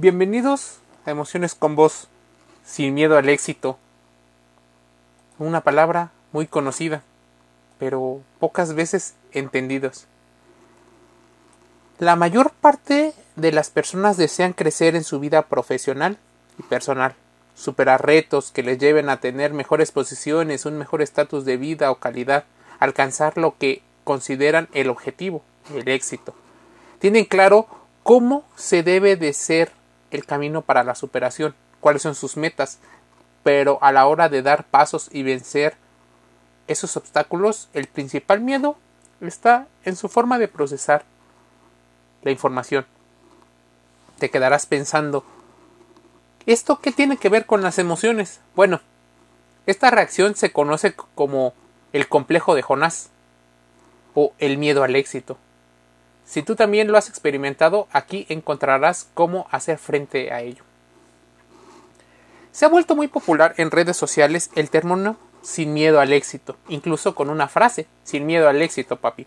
Bienvenidos 0.00 0.78
a 1.06 1.10
Emociones 1.10 1.56
con 1.56 1.74
Voz, 1.74 2.06
sin 2.64 2.94
miedo 2.94 3.18
al 3.18 3.28
éxito. 3.28 3.78
Una 5.40 5.62
palabra 5.62 6.12
muy 6.30 6.46
conocida, 6.46 7.02
pero 7.80 8.20
pocas 8.38 8.74
veces 8.74 9.14
entendidos. 9.32 10.06
La 11.98 12.14
mayor 12.14 12.52
parte 12.52 13.12
de 13.34 13.50
las 13.50 13.70
personas 13.70 14.16
desean 14.16 14.52
crecer 14.52 14.94
en 14.94 15.02
su 15.02 15.18
vida 15.18 15.48
profesional 15.48 16.16
y 16.60 16.62
personal, 16.62 17.16
superar 17.56 18.06
retos 18.06 18.52
que 18.52 18.62
les 18.62 18.78
lleven 18.78 19.08
a 19.08 19.18
tener 19.18 19.52
mejores 19.52 19.90
posiciones, 19.90 20.64
un 20.64 20.78
mejor 20.78 21.02
estatus 21.02 21.44
de 21.44 21.56
vida 21.56 21.90
o 21.90 21.96
calidad, 21.96 22.44
alcanzar 22.78 23.36
lo 23.36 23.58
que 23.58 23.82
consideran 24.04 24.68
el 24.74 24.90
objetivo, 24.90 25.42
el 25.74 25.88
éxito. 25.88 26.36
Tienen 27.00 27.24
claro 27.24 27.66
cómo 28.04 28.44
se 28.54 28.84
debe 28.84 29.16
de 29.16 29.32
ser 29.32 29.76
el 30.10 30.24
camino 30.24 30.62
para 30.62 30.84
la 30.84 30.94
superación, 30.94 31.54
cuáles 31.80 32.02
son 32.02 32.14
sus 32.14 32.36
metas, 32.36 32.78
pero 33.42 33.78
a 33.82 33.92
la 33.92 34.06
hora 34.06 34.28
de 34.28 34.42
dar 34.42 34.64
pasos 34.64 35.08
y 35.12 35.22
vencer 35.22 35.76
esos 36.66 36.96
obstáculos, 36.96 37.68
el 37.72 37.86
principal 37.86 38.40
miedo 38.40 38.76
está 39.20 39.66
en 39.84 39.96
su 39.96 40.08
forma 40.08 40.38
de 40.38 40.48
procesar 40.48 41.04
la 42.22 42.30
información. 42.30 42.86
Te 44.18 44.30
quedarás 44.30 44.66
pensando, 44.66 45.24
¿esto 46.46 46.80
qué 46.80 46.92
tiene 46.92 47.16
que 47.16 47.28
ver 47.28 47.46
con 47.46 47.62
las 47.62 47.78
emociones? 47.78 48.40
Bueno, 48.54 48.80
esta 49.66 49.90
reacción 49.90 50.34
se 50.34 50.52
conoce 50.52 50.94
como 50.94 51.54
el 51.92 52.08
complejo 52.08 52.54
de 52.54 52.62
Jonás 52.62 53.10
o 54.14 54.32
el 54.38 54.58
miedo 54.58 54.82
al 54.82 54.96
éxito. 54.96 55.38
Si 56.28 56.42
tú 56.42 56.56
también 56.56 56.92
lo 56.92 56.98
has 56.98 57.08
experimentado, 57.08 57.88
aquí 57.90 58.26
encontrarás 58.28 59.08
cómo 59.14 59.48
hacer 59.50 59.78
frente 59.78 60.30
a 60.30 60.42
ello. 60.42 60.62
Se 62.52 62.66
ha 62.66 62.68
vuelto 62.68 62.94
muy 62.94 63.08
popular 63.08 63.54
en 63.56 63.70
redes 63.70 63.96
sociales 63.96 64.50
el 64.54 64.68
término 64.68 65.16
sin 65.40 65.72
miedo 65.72 66.00
al 66.00 66.12
éxito, 66.12 66.58
incluso 66.68 67.14
con 67.14 67.30
una 67.30 67.48
frase, 67.48 67.86
sin 68.04 68.26
miedo 68.26 68.46
al 68.46 68.60
éxito, 68.60 68.96
papi. 68.96 69.26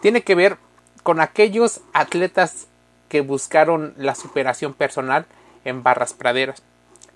Tiene 0.00 0.22
que 0.22 0.36
ver 0.36 0.58
con 1.02 1.20
aquellos 1.20 1.80
atletas 1.92 2.68
que 3.08 3.22
buscaron 3.22 3.92
la 3.96 4.14
superación 4.14 4.72
personal 4.72 5.26
en 5.64 5.82
barras 5.82 6.12
praderas. 6.12 6.62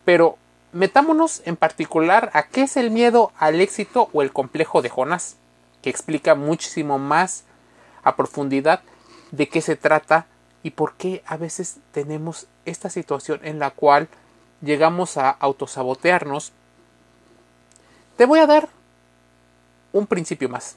Pero 0.04 0.38
metámonos 0.72 1.40
en 1.44 1.54
particular 1.54 2.30
a 2.32 2.48
qué 2.48 2.62
es 2.62 2.76
el 2.76 2.90
miedo 2.90 3.30
al 3.38 3.60
éxito 3.60 4.08
o 4.12 4.22
el 4.22 4.32
complejo 4.32 4.82
de 4.82 4.88
Jonás, 4.88 5.36
que 5.82 5.90
explica 5.90 6.34
muchísimo 6.34 6.98
más 6.98 7.44
a 8.02 8.16
profundidad 8.16 8.82
de 9.36 9.48
qué 9.48 9.60
se 9.60 9.76
trata 9.76 10.26
y 10.62 10.70
por 10.70 10.94
qué 10.94 11.22
a 11.26 11.36
veces 11.36 11.78
tenemos 11.92 12.46
esta 12.64 12.88
situación 12.88 13.40
en 13.42 13.58
la 13.58 13.70
cual 13.70 14.08
llegamos 14.62 15.16
a 15.16 15.30
autosabotearnos. 15.30 16.52
Te 18.16 18.26
voy 18.26 18.38
a 18.38 18.46
dar 18.46 18.68
un 19.92 20.06
principio 20.06 20.48
más. 20.48 20.76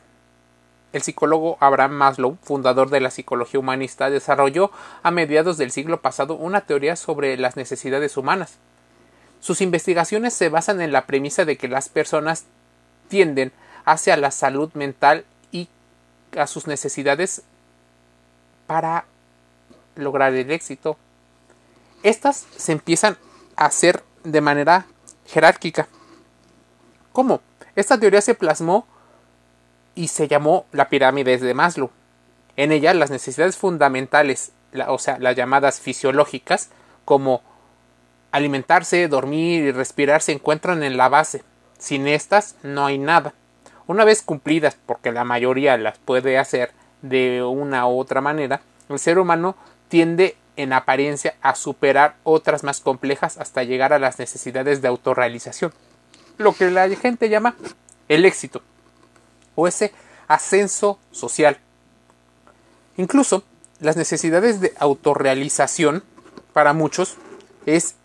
El 0.93 1.01
psicólogo 1.01 1.57
Abraham 1.59 1.91
Maslow, 1.91 2.37
fundador 2.41 2.89
de 2.89 2.99
la 2.99 3.11
psicología 3.11 3.59
humanista, 3.59 4.09
desarrolló 4.09 4.71
a 5.03 5.11
mediados 5.11 5.57
del 5.57 5.71
siglo 5.71 6.01
pasado 6.01 6.35
una 6.35 6.61
teoría 6.61 6.95
sobre 6.95 7.37
las 7.37 7.55
necesidades 7.55 8.17
humanas. 8.17 8.57
Sus 9.39 9.61
investigaciones 9.61 10.33
se 10.33 10.49
basan 10.49 10.81
en 10.81 10.91
la 10.91 11.05
premisa 11.05 11.45
de 11.45 11.57
que 11.57 11.67
las 11.67 11.89
personas 11.89 12.45
tienden 13.09 13.51
hacia 13.85 14.17
la 14.17 14.31
salud 14.31 14.71
mental 14.73 15.25
y 15.51 15.69
a 16.35 16.47
sus 16.47 16.67
necesidades 16.67 17.43
para 18.67 19.05
lograr 19.95 20.33
el 20.33 20.51
éxito. 20.51 20.97
Estas 22.03 22.45
se 22.55 22.73
empiezan 22.73 23.17
a 23.55 23.65
hacer 23.65 24.03
de 24.23 24.41
manera 24.41 24.85
jerárquica. 25.25 25.87
¿Cómo? 27.11 27.41
Esta 27.75 27.99
teoría 27.99 28.21
se 28.21 28.35
plasmó 28.35 28.85
y 29.95 30.09
se 30.09 30.27
llamó 30.27 30.65
la 30.71 30.89
pirámide 30.89 31.37
de 31.37 31.53
Maslow. 31.53 31.89
En 32.55 32.71
ella 32.71 32.93
las 32.93 33.09
necesidades 33.09 33.57
fundamentales, 33.57 34.51
o 34.87 34.99
sea, 34.99 35.17
las 35.19 35.35
llamadas 35.35 35.79
fisiológicas, 35.79 36.69
como 37.05 37.41
alimentarse, 38.31 39.07
dormir 39.07 39.63
y 39.63 39.71
respirar, 39.71 40.21
se 40.21 40.33
encuentran 40.33 40.83
en 40.83 40.97
la 40.97 41.09
base. 41.09 41.43
Sin 41.79 42.07
estas 42.07 42.55
no 42.63 42.85
hay 42.85 42.97
nada. 42.97 43.33
Una 43.87 44.03
vez 44.03 44.21
cumplidas, 44.21 44.77
porque 44.85 45.11
la 45.11 45.23
mayoría 45.23 45.77
las 45.77 45.97
puede 45.97 46.37
hacer, 46.37 46.71
de 47.01 47.43
una 47.43 47.87
u 47.87 47.99
otra 47.99 48.21
manera, 48.21 48.61
el 48.89 48.99
ser 48.99 49.19
humano 49.19 49.55
tiende 49.87 50.37
en 50.55 50.73
apariencia 50.73 51.35
a 51.41 51.55
superar 51.55 52.15
otras 52.23 52.63
más 52.63 52.81
complejas 52.81 53.37
hasta 53.37 53.63
llegar 53.63 53.93
a 53.93 53.99
las 53.99 54.19
necesidades 54.19 54.81
de 54.81 54.87
autorrealización, 54.87 55.71
lo 56.37 56.53
que 56.53 56.71
la 56.71 56.89
gente 56.89 57.29
llama 57.29 57.55
el 58.07 58.25
éxito 58.25 58.61
o 59.55 59.67
ese 59.67 59.93
ascenso 60.27 60.99
social. 61.11 61.59
Incluso 62.97 63.43
las 63.79 63.95
necesidades 63.95 64.59
de 64.59 64.73
autorrealización 64.79 66.03
para 66.53 66.73
muchos 66.73 67.17
es 67.65 67.95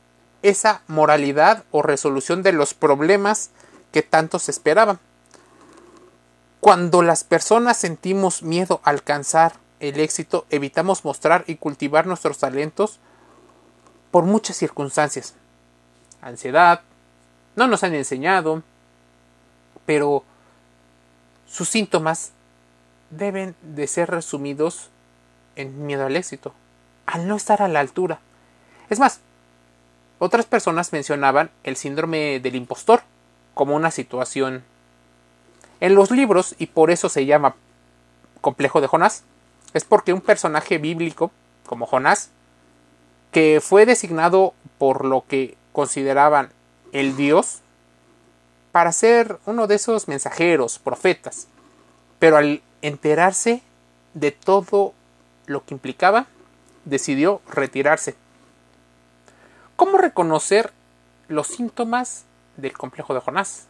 esa 0.42 0.82
moralidad 0.88 1.64
o 1.70 1.82
resolución 1.82 2.42
de 2.42 2.52
los 2.52 2.74
problemas 2.74 3.50
que 3.92 4.02
tanto 4.02 4.38
se 4.38 4.50
esperaban. 4.50 4.98
Cuando 6.62 7.02
las 7.02 7.24
personas 7.24 7.76
sentimos 7.76 8.44
miedo 8.44 8.80
a 8.84 8.90
alcanzar 8.90 9.54
el 9.80 9.98
éxito, 9.98 10.46
evitamos 10.48 11.04
mostrar 11.04 11.42
y 11.48 11.56
cultivar 11.56 12.06
nuestros 12.06 12.38
talentos 12.38 13.00
por 14.12 14.26
muchas 14.26 14.58
circunstancias. 14.58 15.34
Ansiedad, 16.20 16.82
no 17.56 17.66
nos 17.66 17.82
han 17.82 17.96
enseñado, 17.96 18.62
pero 19.86 20.22
sus 21.48 21.68
síntomas 21.68 22.30
deben 23.10 23.56
de 23.62 23.88
ser 23.88 24.08
resumidos 24.08 24.88
en 25.56 25.84
miedo 25.84 26.06
al 26.06 26.14
éxito, 26.14 26.54
al 27.06 27.26
no 27.26 27.34
estar 27.34 27.60
a 27.60 27.66
la 27.66 27.80
altura. 27.80 28.20
Es 28.88 29.00
más, 29.00 29.18
otras 30.20 30.46
personas 30.46 30.92
mencionaban 30.92 31.50
el 31.64 31.74
síndrome 31.74 32.38
del 32.38 32.54
impostor 32.54 33.02
como 33.52 33.74
una 33.74 33.90
situación 33.90 34.62
en 35.82 35.96
los 35.96 36.12
libros, 36.12 36.54
y 36.60 36.66
por 36.66 36.92
eso 36.92 37.08
se 37.08 37.26
llama 37.26 37.56
complejo 38.40 38.80
de 38.80 38.86
Jonás, 38.86 39.24
es 39.74 39.82
porque 39.82 40.12
un 40.12 40.20
personaje 40.20 40.78
bíblico, 40.78 41.32
como 41.66 41.86
Jonás, 41.86 42.30
que 43.32 43.60
fue 43.60 43.84
designado 43.84 44.54
por 44.78 45.04
lo 45.04 45.24
que 45.26 45.56
consideraban 45.72 46.50
el 46.92 47.16
Dios, 47.16 47.62
para 48.70 48.92
ser 48.92 49.40
uno 49.44 49.66
de 49.66 49.74
esos 49.74 50.06
mensajeros, 50.06 50.78
profetas, 50.78 51.48
pero 52.20 52.36
al 52.36 52.62
enterarse 52.80 53.60
de 54.14 54.30
todo 54.30 54.94
lo 55.46 55.64
que 55.64 55.74
implicaba, 55.74 56.26
decidió 56.84 57.42
retirarse. 57.50 58.14
¿Cómo 59.74 59.98
reconocer 59.98 60.72
los 61.26 61.48
síntomas 61.48 62.24
del 62.56 62.78
complejo 62.78 63.14
de 63.14 63.20
Jonás? 63.20 63.66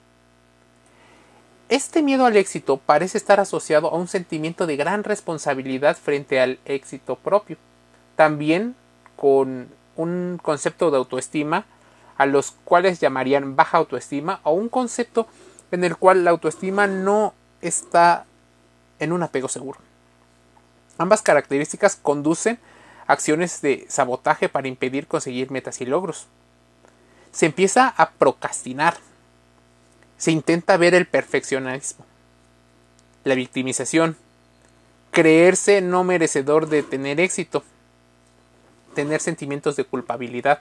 Este 1.72 2.02
miedo 2.02 2.26
al 2.26 2.36
éxito 2.36 2.76
parece 2.76 3.16
estar 3.16 3.40
asociado 3.40 3.88
a 3.88 3.96
un 3.96 4.06
sentimiento 4.06 4.66
de 4.66 4.76
gran 4.76 5.04
responsabilidad 5.04 5.96
frente 5.96 6.38
al 6.38 6.58
éxito 6.66 7.16
propio, 7.16 7.56
también 8.14 8.76
con 9.16 9.70
un 9.96 10.38
concepto 10.42 10.90
de 10.90 10.98
autoestima 10.98 11.64
a 12.18 12.26
los 12.26 12.50
cuales 12.64 13.00
llamarían 13.00 13.56
baja 13.56 13.78
autoestima 13.78 14.40
o 14.42 14.52
un 14.52 14.68
concepto 14.68 15.26
en 15.70 15.82
el 15.82 15.96
cual 15.96 16.24
la 16.24 16.32
autoestima 16.32 16.86
no 16.86 17.32
está 17.62 18.26
en 18.98 19.10
un 19.10 19.22
apego 19.22 19.48
seguro. 19.48 19.78
Ambas 20.98 21.22
características 21.22 21.96
conducen 21.96 22.58
a 23.06 23.14
acciones 23.14 23.62
de 23.62 23.86
sabotaje 23.88 24.50
para 24.50 24.68
impedir 24.68 25.06
conseguir 25.06 25.50
metas 25.50 25.80
y 25.80 25.86
logros. 25.86 26.26
Se 27.30 27.46
empieza 27.46 27.88
a 27.88 28.10
procrastinar, 28.10 28.98
se 30.22 30.30
intenta 30.30 30.76
ver 30.76 30.94
el 30.94 31.08
perfeccionismo, 31.08 32.06
la 33.24 33.34
victimización, 33.34 34.16
creerse 35.10 35.80
no 35.80 36.04
merecedor 36.04 36.68
de 36.68 36.84
tener 36.84 37.18
éxito, 37.18 37.64
tener 38.94 39.20
sentimientos 39.20 39.74
de 39.74 39.82
culpabilidad. 39.82 40.60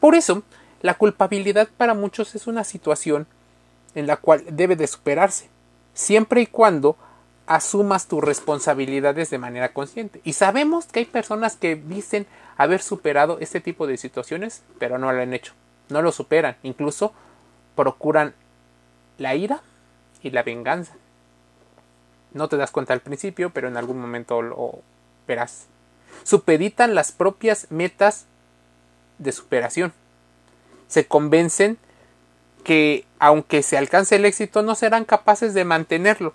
Por 0.00 0.14
eso, 0.14 0.44
la 0.80 0.94
culpabilidad 0.94 1.68
para 1.76 1.92
muchos 1.92 2.34
es 2.34 2.46
una 2.46 2.64
situación 2.64 3.26
en 3.94 4.06
la 4.06 4.16
cual 4.16 4.42
debe 4.50 4.76
de 4.76 4.86
superarse, 4.86 5.50
siempre 5.92 6.40
y 6.40 6.46
cuando 6.46 6.96
asumas 7.46 8.08
tus 8.08 8.24
responsabilidades 8.24 9.28
de 9.28 9.36
manera 9.36 9.74
consciente. 9.74 10.22
Y 10.24 10.32
sabemos 10.32 10.86
que 10.86 11.00
hay 11.00 11.04
personas 11.04 11.56
que 11.56 11.76
dicen 11.76 12.26
haber 12.56 12.80
superado 12.80 13.36
este 13.40 13.60
tipo 13.60 13.86
de 13.86 13.98
situaciones, 13.98 14.62
pero 14.78 14.96
no 14.96 15.12
lo 15.12 15.20
han 15.20 15.34
hecho. 15.34 15.52
No 15.90 16.00
lo 16.00 16.12
superan, 16.12 16.56
incluso 16.62 17.12
procuran 17.76 18.32
la 19.18 19.34
ira 19.34 19.62
y 20.22 20.30
la 20.30 20.42
venganza. 20.42 20.94
No 22.32 22.48
te 22.48 22.56
das 22.56 22.70
cuenta 22.70 22.92
al 22.92 23.00
principio, 23.00 23.50
pero 23.50 23.68
en 23.68 23.76
algún 23.76 24.00
momento 24.00 24.42
lo 24.42 24.80
verás. 25.26 25.66
Supeditan 26.24 26.94
las 26.94 27.12
propias 27.12 27.68
metas 27.70 28.26
de 29.18 29.32
superación. 29.32 29.92
Se 30.88 31.06
convencen 31.06 31.78
que 32.64 33.04
aunque 33.18 33.62
se 33.62 33.76
alcance 33.76 34.16
el 34.16 34.24
éxito 34.24 34.62
no 34.62 34.74
serán 34.74 35.04
capaces 35.04 35.54
de 35.54 35.64
mantenerlo. 35.64 36.34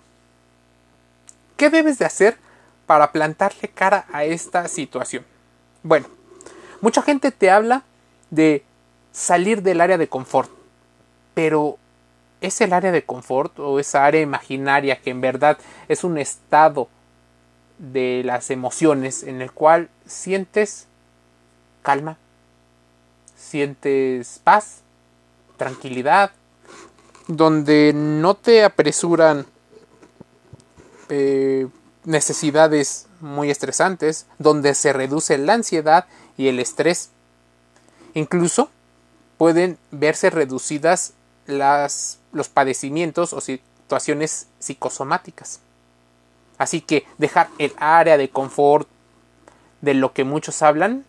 ¿Qué 1.56 1.68
debes 1.68 1.98
de 1.98 2.06
hacer 2.06 2.38
para 2.86 3.12
plantarle 3.12 3.68
cara 3.68 4.06
a 4.12 4.24
esta 4.24 4.66
situación? 4.68 5.26
Bueno, 5.82 6.06
mucha 6.80 7.02
gente 7.02 7.32
te 7.32 7.50
habla 7.50 7.82
de 8.30 8.64
salir 9.12 9.62
del 9.62 9.80
área 9.80 9.98
de 9.98 10.08
confort, 10.08 10.50
pero 11.34 11.78
¿es 12.40 12.60
el 12.60 12.72
área 12.72 12.92
de 12.92 13.04
confort 13.04 13.58
o 13.58 13.78
esa 13.78 14.04
área 14.04 14.20
imaginaria 14.20 15.00
que 15.00 15.10
en 15.10 15.20
verdad 15.20 15.58
es 15.88 16.04
un 16.04 16.18
estado 16.18 16.88
de 17.78 18.22
las 18.24 18.50
emociones 18.50 19.22
en 19.22 19.40
el 19.40 19.52
cual 19.52 19.88
sientes 20.06 20.86
calma, 21.82 22.18
sientes 23.36 24.40
paz, 24.44 24.82
tranquilidad, 25.56 26.32
donde 27.26 27.92
no 27.94 28.34
te 28.34 28.64
apresuran 28.64 29.46
eh, 31.08 31.68
necesidades 32.04 33.06
muy 33.20 33.50
estresantes, 33.50 34.26
donde 34.38 34.74
se 34.74 34.92
reduce 34.92 35.38
la 35.38 35.54
ansiedad 35.54 36.06
y 36.36 36.48
el 36.48 36.58
estrés. 36.60 37.10
Incluso 38.14 38.70
pueden 39.36 39.78
verse 39.90 40.30
reducidas 40.30 41.14
las, 41.46 42.19
los 42.32 42.48
padecimientos 42.48 43.32
o 43.32 43.40
situaciones 43.40 44.48
psicosomáticas. 44.58 45.60
Así 46.58 46.80
que 46.80 47.06
dejar 47.18 47.48
el 47.58 47.72
área 47.78 48.16
de 48.16 48.28
confort 48.28 48.88
de 49.80 49.94
lo 49.94 50.12
que 50.12 50.24
muchos 50.24 50.62
hablan 50.62 51.04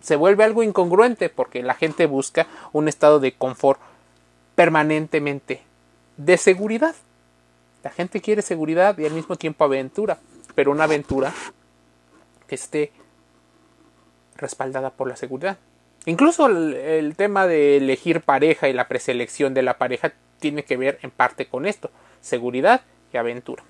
se 0.00 0.16
vuelve 0.16 0.44
algo 0.44 0.62
incongruente 0.62 1.28
porque 1.28 1.62
la 1.62 1.74
gente 1.74 2.06
busca 2.06 2.46
un 2.72 2.88
estado 2.88 3.20
de 3.20 3.32
confort 3.32 3.80
permanentemente 4.54 5.62
de 6.16 6.36
seguridad. 6.38 6.94
La 7.82 7.90
gente 7.90 8.20
quiere 8.20 8.42
seguridad 8.42 8.96
y 8.98 9.06
al 9.06 9.12
mismo 9.12 9.36
tiempo 9.36 9.64
aventura, 9.64 10.18
pero 10.54 10.70
una 10.70 10.84
aventura 10.84 11.32
que 12.46 12.54
esté 12.54 12.92
respaldada 14.36 14.90
por 14.90 15.08
la 15.08 15.16
seguridad. 15.16 15.58
Incluso 16.06 16.46
el, 16.46 17.14
tema 17.16 17.46
de 17.46 17.76
elegir 17.76 18.22
pareja 18.22 18.68
y 18.68 18.72
la 18.72 18.88
preselección 18.88 19.52
de 19.52 19.62
la 19.62 19.76
pareja 19.76 20.12
tiene 20.38 20.64
que 20.64 20.76
ver 20.76 20.98
en 21.02 21.10
parte 21.10 21.46
con 21.46 21.66
esto, 21.66 21.90
seguridad 22.22 22.82
y 23.12 23.18
aventura. 23.18 23.62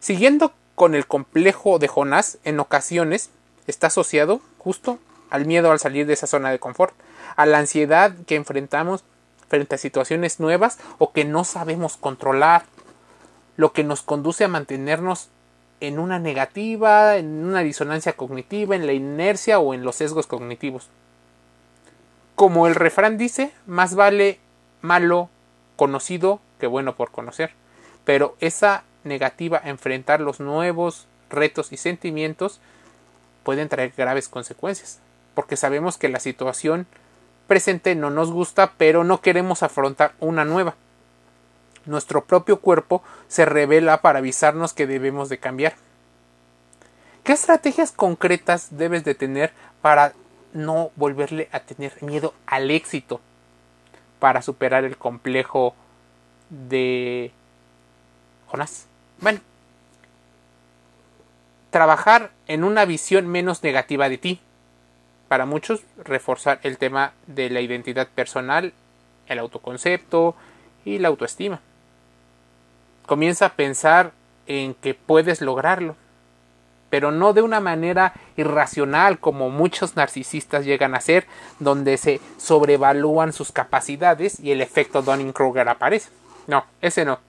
Siguiendo 0.00 0.52
con 0.74 0.94
el 0.94 1.06
complejo 1.06 1.78
de 1.78 1.88
Jonás, 1.88 2.38
en 2.44 2.58
ocasiones 2.58 3.30
está 3.66 3.88
asociado 3.88 4.40
justo 4.58 4.98
al 5.30 5.46
miedo 5.46 5.70
al 5.70 5.78
salir 5.78 6.06
de 6.06 6.14
esa 6.14 6.26
zona 6.26 6.50
de 6.50 6.58
confort, 6.58 6.94
a 7.36 7.46
la 7.46 7.58
ansiedad 7.58 8.12
que 8.26 8.34
enfrentamos 8.34 9.04
frente 9.48 9.76
a 9.76 9.78
situaciones 9.78 10.40
nuevas 10.40 10.78
o 10.98 11.12
que 11.12 11.24
no 11.24 11.44
sabemos 11.44 11.96
controlar, 11.96 12.64
lo 13.56 13.72
que 13.72 13.84
nos 13.84 14.02
conduce 14.02 14.44
a 14.44 14.48
mantenernos 14.48 15.28
en 15.80 15.98
una 15.98 16.18
negativa, 16.18 17.16
en 17.16 17.44
una 17.44 17.60
disonancia 17.60 18.14
cognitiva, 18.14 18.74
en 18.74 18.86
la 18.86 18.92
inercia 18.92 19.60
o 19.60 19.74
en 19.74 19.84
los 19.84 19.96
sesgos 19.96 20.26
cognitivos. 20.26 20.88
Como 22.40 22.66
el 22.66 22.74
refrán 22.74 23.18
dice, 23.18 23.52
más 23.66 23.94
vale 23.94 24.40
malo 24.80 25.28
conocido 25.76 26.40
que 26.58 26.66
bueno 26.66 26.96
por 26.96 27.10
conocer. 27.10 27.52
Pero 28.06 28.34
esa 28.40 28.84
negativa 29.04 29.60
a 29.62 29.68
enfrentar 29.68 30.22
los 30.22 30.40
nuevos 30.40 31.06
retos 31.28 31.70
y 31.70 31.76
sentimientos 31.76 32.58
pueden 33.42 33.68
traer 33.68 33.92
graves 33.94 34.30
consecuencias, 34.30 35.00
porque 35.34 35.58
sabemos 35.58 35.98
que 35.98 36.08
la 36.08 36.18
situación 36.18 36.86
presente 37.46 37.94
no 37.94 38.08
nos 38.08 38.32
gusta, 38.32 38.72
pero 38.78 39.04
no 39.04 39.20
queremos 39.20 39.62
afrontar 39.62 40.14
una 40.18 40.46
nueva. 40.46 40.76
Nuestro 41.84 42.24
propio 42.24 42.60
cuerpo 42.60 43.02
se 43.28 43.44
revela 43.44 44.00
para 44.00 44.20
avisarnos 44.20 44.72
que 44.72 44.86
debemos 44.86 45.28
de 45.28 45.36
cambiar. 45.36 45.74
¿Qué 47.22 47.32
estrategias 47.32 47.92
concretas 47.92 48.68
debes 48.70 49.04
de 49.04 49.14
tener 49.14 49.52
para 49.82 50.14
no 50.52 50.90
volverle 50.96 51.48
a 51.52 51.60
tener 51.60 52.02
miedo 52.02 52.34
al 52.46 52.70
éxito? 52.70 53.20
Para 54.18 54.42
superar 54.42 54.84
el 54.84 54.96
complejo 54.96 55.74
de 56.50 57.32
Jonás. 58.48 58.86
Bueno, 59.20 59.40
trabajar 61.70 62.30
en 62.46 62.64
una 62.64 62.84
visión 62.84 63.26
menos 63.28 63.62
negativa 63.62 64.08
de 64.08 64.18
ti. 64.18 64.40
Para 65.28 65.46
muchos, 65.46 65.82
reforzar 66.04 66.58
el 66.64 66.76
tema 66.76 67.12
de 67.26 67.50
la 67.50 67.60
identidad 67.60 68.08
personal, 68.08 68.72
el 69.28 69.38
autoconcepto 69.38 70.34
y 70.84 70.98
la 70.98 71.08
autoestima. 71.08 71.60
Comienza 73.06 73.46
a 73.46 73.54
pensar 73.54 74.12
en 74.46 74.74
que 74.74 74.94
puedes 74.94 75.40
lograrlo, 75.40 75.94
pero 76.90 77.12
no 77.12 77.32
de 77.32 77.42
una 77.42 77.60
manera 77.60 78.12
irracional 78.36 79.20
como 79.20 79.48
muchos 79.48 79.96
narcisistas 79.96 80.64
llegan 80.64 80.94
a 80.94 80.98
hacer, 80.98 81.26
donde 81.60 81.96
se 81.96 82.20
sobrevalúan 82.36 83.32
sus 83.32 83.52
capacidades 83.52 84.38
y 84.40 84.50
el 84.50 84.60
efecto 84.60 85.02
Dunning-Kruger 85.02 85.68
aparece. 85.68 86.10
No, 86.46 86.64
ese 86.82 87.04
no. 87.04 87.20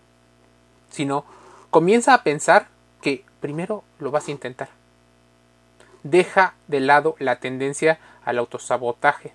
Sino 0.89 1.25
comienza 1.69 2.13
a 2.13 2.23
pensar 2.23 2.67
que 3.01 3.23
primero 3.39 3.83
lo 3.99 4.11
vas 4.11 4.27
a 4.27 4.31
intentar. 4.31 4.69
Deja 6.03 6.55
de 6.67 6.79
lado 6.79 7.15
la 7.19 7.37
tendencia 7.37 7.99
al 8.25 8.39
autosabotaje. 8.39 9.33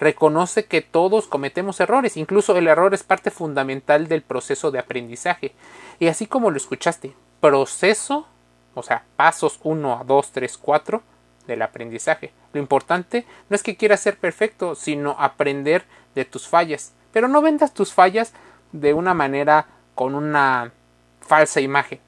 Reconoce 0.00 0.64
que 0.64 0.80
todos 0.80 1.26
cometemos 1.26 1.78
errores, 1.80 2.16
incluso 2.16 2.56
el 2.56 2.66
error 2.66 2.94
es 2.94 3.02
parte 3.02 3.30
fundamental 3.30 4.08
del 4.08 4.22
proceso 4.22 4.70
de 4.70 4.78
aprendizaje. 4.78 5.52
Y 6.00 6.08
así 6.08 6.26
como 6.26 6.50
lo 6.50 6.56
escuchaste, 6.56 7.14
proceso, 7.40 8.26
o 8.74 8.82
sea, 8.82 9.04
pasos 9.16 9.60
1 9.62 10.00
a 10.00 10.04
2, 10.04 10.32
3, 10.32 10.58
4 10.58 11.02
del 11.46 11.62
aprendizaje. 11.62 12.32
Lo 12.52 12.60
importante 12.60 13.26
no 13.48 13.56
es 13.56 13.62
que 13.62 13.76
quieras 13.76 14.00
ser 14.00 14.16
perfecto, 14.18 14.74
sino 14.74 15.16
aprender 15.18 15.84
de 16.14 16.24
tus 16.24 16.48
fallas. 16.48 16.92
Pero 17.12 17.28
no 17.28 17.42
vendas 17.42 17.74
tus 17.74 17.92
fallas 17.92 18.32
de 18.72 18.94
una 18.94 19.14
manera 19.14 19.66
con 19.94 20.14
una 20.14 20.72
falsa 21.20 21.60
imagen. 21.60 22.00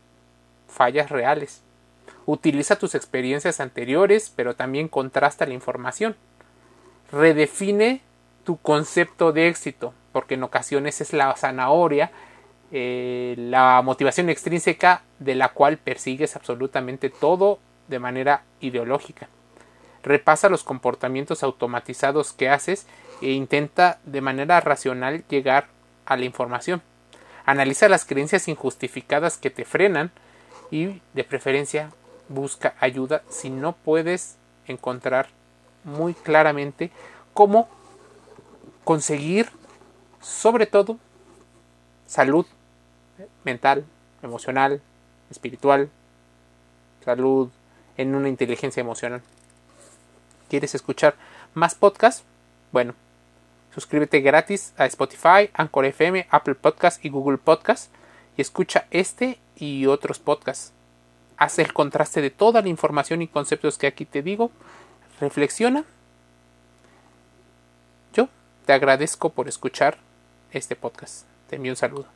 Fallas 0.69 1.11
reales. 1.11 1.63
Utiliza 2.25 2.77
tus 2.77 2.95
experiencias 2.95 3.61
anteriores, 3.61 4.33
pero 4.35 4.57
también 4.57 4.89
contrasta 4.89 5.47
la 5.47 5.55
información 5.55 6.17
redefine 7.13 8.01
tu 8.45 8.59
concepto 8.59 9.33
de 9.33 9.49
éxito, 9.49 9.93
porque 10.13 10.35
en 10.35 10.43
ocasiones 10.43 11.01
es 11.01 11.13
la 11.13 11.35
zanahoria, 11.37 12.11
eh, 12.73 13.35
la 13.39 13.81
motivación 13.83 14.29
extrínseca 14.29 15.03
de 15.19 15.35
la 15.35 15.51
cual 15.51 15.79
persigues 15.79 16.35
absolutamente 16.35 17.11
todo 17.11 17.61
de 17.89 17.99
manera 17.99 18.43
ideológica. 18.61 19.29
Repasa 20.03 20.49
los 20.49 20.65
comportamientos 20.65 21.43
automatizados 21.43 22.33
que 22.33 22.49
haces 22.49 22.87
e 23.23 23.31
intenta 23.33 23.99
de 24.05 24.21
manera 24.21 24.61
racional 24.61 25.25
llegar 25.29 25.69
a 26.07 26.17
la 26.17 26.25
información. 26.25 26.83
Analiza 27.45 27.89
las 27.89 28.05
creencias 28.05 28.49
injustificadas 28.49 29.39
que 29.39 29.51
te 29.51 29.65
frenan 29.65 30.11
y 30.71 31.01
de 31.15 31.25
preferencia 31.25 31.91
busca 32.29 32.75
ayuda 32.81 33.23
si 33.29 33.51
no 33.51 33.73
puedes 33.73 34.37
encontrar 34.67 35.29
muy 35.85 36.15
claramente 36.15 36.91
cómo 37.33 37.69
conseguir, 38.83 39.51
sobre 40.21 40.67
todo, 40.67 40.99
salud 42.07 42.47
mental, 43.45 43.85
emocional, 44.23 44.81
espiritual, 45.31 45.91
salud 47.05 47.51
en 47.97 48.15
una 48.15 48.29
inteligencia 48.29 48.81
emocional. 48.81 49.23
¿Quieres 50.49 50.75
escuchar 50.75 51.15
más 51.55 51.75
podcasts? 51.75 52.25
Bueno, 52.73 52.95
suscríbete 53.75 54.21
gratis 54.21 54.73
a 54.77 54.87
Spotify, 54.87 55.51
Anchor 55.55 55.87
FM, 55.87 56.27
Apple 56.31 56.55
Podcasts 56.55 57.05
y 57.05 57.09
Google 57.09 57.39
Podcasts 57.39 57.91
y 58.37 58.43
escucha 58.43 58.87
este 58.91 59.39
y 59.57 59.87
otros 59.87 60.19
podcasts. 60.19 60.73
Haz 61.39 61.59
el 61.59 61.73
contraste 61.73 62.21
de 62.21 62.31
toda 62.31 62.63
la 62.63 62.69
información 62.69 63.23
y 63.23 63.29
conceptos 63.29 63.79
que 63.79 63.87
aquí 63.87 64.05
te 64.05 64.23
digo 64.23 64.51
reflexiona. 65.21 65.85
Yo 68.13 68.29
te 68.65 68.73
agradezco 68.73 69.31
por 69.31 69.49
escuchar 69.49 69.99
este 70.53 70.77
podcast. 70.77 71.27
Te 71.49 71.57
envío 71.57 71.73
un 71.73 71.77
saludo. 71.77 72.16